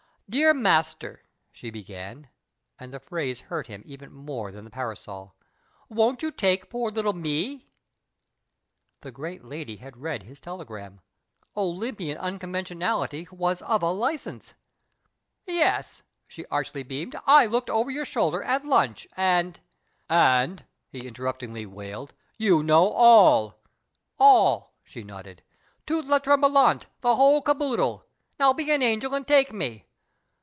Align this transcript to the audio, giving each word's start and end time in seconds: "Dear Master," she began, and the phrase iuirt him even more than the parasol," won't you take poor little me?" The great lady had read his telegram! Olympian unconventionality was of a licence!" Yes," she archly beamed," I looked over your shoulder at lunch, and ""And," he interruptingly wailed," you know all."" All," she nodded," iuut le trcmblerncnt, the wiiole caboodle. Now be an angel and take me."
"Dear 0.41 0.53
Master," 0.53 1.25
she 1.51 1.69
began, 1.71 2.29
and 2.79 2.93
the 2.93 3.01
phrase 3.01 3.43
iuirt 3.49 3.67
him 3.67 3.83
even 3.85 4.13
more 4.13 4.49
than 4.49 4.63
the 4.63 4.71
parasol," 4.71 5.35
won't 5.89 6.23
you 6.23 6.31
take 6.31 6.69
poor 6.69 6.89
little 6.89 7.11
me?" 7.11 7.67
The 9.01 9.11
great 9.11 9.43
lady 9.43 9.75
had 9.75 9.97
read 9.97 10.23
his 10.23 10.39
telegram! 10.39 11.01
Olympian 11.57 12.17
unconventionality 12.17 13.27
was 13.29 13.61
of 13.63 13.83
a 13.83 13.91
licence!" 13.91 14.53
Yes," 15.45 16.01
she 16.29 16.45
archly 16.45 16.83
beamed," 16.83 17.17
I 17.37 17.45
looked 17.45 17.69
over 17.69 17.91
your 17.91 18.05
shoulder 18.05 18.41
at 18.41 18.63
lunch, 18.63 19.09
and 19.17 19.59
""And," 20.09 20.63
he 20.87 21.09
interruptingly 21.11 21.65
wailed," 21.65 22.13
you 22.47 22.63
know 22.63 22.87
all."" 22.87 23.59
All," 24.17 24.71
she 24.85 25.03
nodded," 25.03 25.43
iuut 25.87 26.05
le 26.07 26.21
trcmblerncnt, 26.21 26.85
the 27.01 27.09
wiiole 27.09 27.43
caboodle. 27.43 28.05
Now 28.39 28.53
be 28.53 28.71
an 28.71 28.81
angel 28.81 29.13
and 29.13 29.27
take 29.27 29.51
me." 29.51 29.87